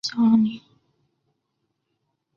[0.03, 0.59] 与相邻。